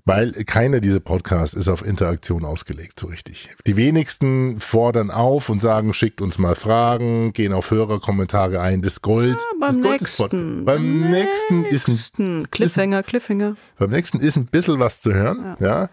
[0.07, 3.49] weil keiner dieser Podcasts ist auf Interaktion ausgelegt, so richtig.
[3.67, 9.01] Die wenigsten fordern auf und sagen, schickt uns mal Fragen, gehen auf Hörerkommentare ein, das
[9.01, 9.37] Gold.
[9.59, 10.65] das Beim Gold ist Pod- nächsten.
[10.65, 11.87] beim nächsten ist
[12.19, 13.55] ein Cliffhanger, Cliffhanger.
[13.77, 15.89] beim nächsten ist ein bisschen was zu hören, ja.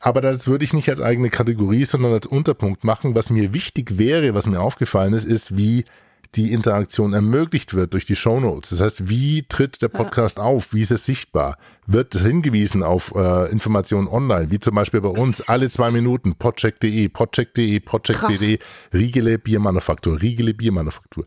[0.00, 3.14] Aber das würde ich nicht als eigene Kategorie, sondern als Unterpunkt machen.
[3.14, 5.84] Was mir wichtig wäre, was mir aufgefallen ist, ist, wie
[6.34, 8.70] die Interaktion ermöglicht wird durch die Shownotes.
[8.70, 10.72] Das heißt, wie tritt der Podcast auf?
[10.74, 11.58] Wie ist es sichtbar?
[11.86, 17.08] Wird hingewiesen auf äh, Informationen online, wie zum Beispiel bei uns, alle zwei Minuten, podcheck.de,
[17.08, 18.58] podcheck.de, podcheck.de,
[18.92, 21.26] Riegele Biermanufaktur, Riegele Biermanufaktur.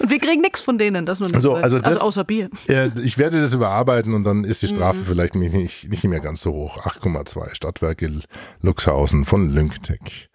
[0.00, 1.36] Und wir kriegen nichts von denen, das nur nicht.
[1.36, 2.48] Also, also, das, außer Bier.
[2.68, 6.40] Äh, ich werde das überarbeiten und dann ist die Strafe vielleicht nicht, nicht mehr ganz
[6.40, 6.78] so hoch.
[6.78, 8.20] 8,2 Stadtwerke
[8.62, 10.30] Luxhausen von Lynktech.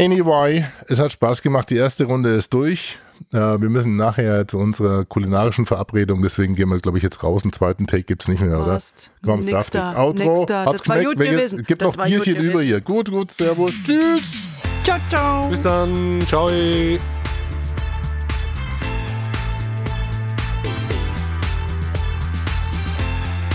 [0.00, 1.68] Anyway, es hat Spaß gemacht.
[1.68, 2.98] Die erste Runde ist durch.
[3.32, 7.42] Äh, wir müssen nachher zu unserer kulinarischen Verabredung, deswegen gehen wir, glaube ich, jetzt raus.
[7.44, 8.72] Einen zweiten Take gibt's nicht mehr, oder?
[8.72, 9.10] Passt.
[9.22, 9.80] Komm, saftig.
[9.82, 10.12] Outro.
[10.36, 10.64] nächster.
[10.64, 11.06] Hat's Das war geschmeckt?
[11.06, 11.36] gut Welches?
[11.50, 11.64] gewesen.
[11.64, 12.80] Gibt Das noch Bierchen über hier.
[12.80, 13.72] Gut, gut, Servus.
[13.84, 14.22] Tschüss.
[14.84, 15.48] Ciao, ciao.
[15.48, 16.20] Bis dann.
[16.26, 16.48] Ciao.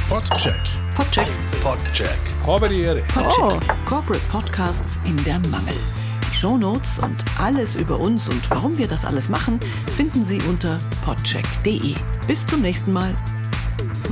[0.07, 0.55] Podcheck.
[0.95, 1.27] Podcheck.
[1.63, 2.69] Podcheck.
[2.69, 3.01] Die Ehre.
[3.17, 5.73] Oh, Corporate Podcasts in der Mangel.
[6.35, 9.57] Die Shownotes und alles über uns und warum wir das alles machen,
[9.95, 11.95] finden Sie unter podcheck.de.
[12.27, 13.15] Bis zum nächsten Mal.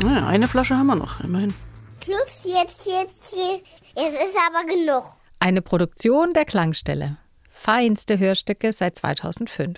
[0.02, 1.54] Naja, eine Flasche haben wir noch, immerhin.
[2.02, 3.68] Schluss jetzt, jetzt, jetzt.
[3.98, 5.04] Jetzt ist aber genug.
[5.40, 7.18] Eine Produktion der Klangstelle.
[7.50, 9.78] Feinste Hörstücke seit 2005.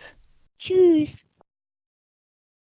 [0.60, 1.10] Tschüss.